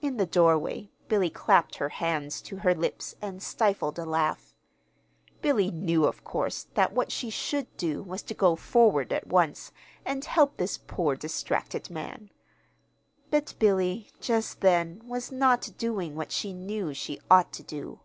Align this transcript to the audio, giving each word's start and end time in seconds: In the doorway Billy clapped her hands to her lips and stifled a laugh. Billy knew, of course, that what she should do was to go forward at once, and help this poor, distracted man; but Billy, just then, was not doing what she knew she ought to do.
In 0.00 0.18
the 0.18 0.24
doorway 0.24 0.92
Billy 1.08 1.28
clapped 1.28 1.74
her 1.78 1.88
hands 1.88 2.40
to 2.42 2.58
her 2.58 2.76
lips 2.76 3.16
and 3.20 3.42
stifled 3.42 3.98
a 3.98 4.04
laugh. 4.06 4.54
Billy 5.40 5.68
knew, 5.72 6.04
of 6.04 6.22
course, 6.22 6.68
that 6.74 6.92
what 6.92 7.10
she 7.10 7.28
should 7.28 7.76
do 7.76 8.04
was 8.04 8.22
to 8.22 8.34
go 8.34 8.54
forward 8.54 9.12
at 9.12 9.26
once, 9.26 9.72
and 10.04 10.24
help 10.24 10.58
this 10.58 10.78
poor, 10.78 11.16
distracted 11.16 11.90
man; 11.90 12.30
but 13.32 13.54
Billy, 13.58 14.12
just 14.20 14.60
then, 14.60 15.02
was 15.04 15.32
not 15.32 15.72
doing 15.76 16.14
what 16.14 16.30
she 16.30 16.52
knew 16.52 16.94
she 16.94 17.20
ought 17.28 17.52
to 17.52 17.64
do. 17.64 17.98